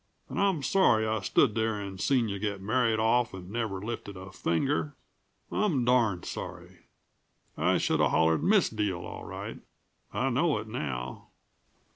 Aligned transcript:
And 0.29 0.39
I 0.41 0.49
am 0.49 0.63
sorry 0.63 1.07
I 1.07 1.19
stood 1.19 1.53
there 1.53 1.79
and 1.79 2.01
seen 2.01 2.27
you 2.27 2.39
get 2.39 2.59
married 2.59 2.97
off 2.97 3.35
and 3.35 3.51
never 3.51 3.79
lifted 3.79 4.17
a 4.17 4.31
finger; 4.31 4.95
I'm 5.51 5.85
darned 5.85 6.25
sorry. 6.25 6.87
I 7.55 7.77
shoulda 7.77 8.09
hollered 8.09 8.43
misdeal, 8.43 9.05
all 9.05 9.25
right. 9.25 9.59
I 10.11 10.31
know 10.31 10.57
it 10.57 10.65
now." 10.67 11.27